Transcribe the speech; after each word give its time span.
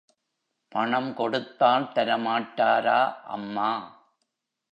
பணம் 0.71 1.13
கொடுத்தால் 1.13 1.91
தரமாட்டாரா 1.95 2.99
அம்மா? 3.27 3.69